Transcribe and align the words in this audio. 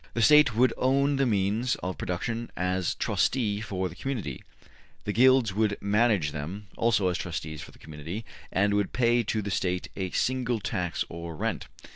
``The 0.15 0.23
State 0.23 0.55
would 0.55 0.73
own 0.77 1.17
the 1.17 1.27
means 1.27 1.75
of 1.75 1.95
production 1.99 2.49
as 2.57 2.95
trustee 2.95 3.61
for 3.61 3.87
the 3.87 3.93
community; 3.93 4.43
the 5.03 5.13
Guilds 5.13 5.53
would 5.53 5.77
manage 5.79 6.31
them, 6.31 6.65
also 6.75 7.09
as 7.09 7.19
trustees 7.19 7.61
for 7.61 7.69
the 7.69 7.77
community, 7.77 8.25
and 8.51 8.73
would 8.73 8.93
pay 8.93 9.21
to 9.21 9.43
the 9.43 9.51
State 9.51 9.89
a 9.95 10.09
single 10.09 10.59
tax 10.59 11.05
or 11.07 11.35
rent. 11.35 11.67